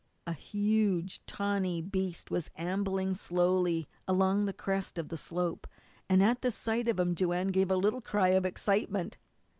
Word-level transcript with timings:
A 0.25 0.33
huge, 0.33 1.23
tawny 1.27 1.79
beast 1.79 2.31
was 2.31 2.49
ambling 2.55 3.13
slowly 3.13 3.87
along 4.07 4.45
the 4.47 4.51
crest 4.51 4.97
of 4.97 5.09
the 5.09 5.15
slope, 5.15 5.67
and 6.09 6.23
at 6.23 6.43
sight 6.51 6.87
of 6.87 6.97
him 6.99 7.13
Joanne 7.13 7.49
gave 7.49 7.69
a 7.69 7.75
little 7.75 8.01
cry 8.01 8.29
of 8.29 8.43
excitement. 8.43 9.19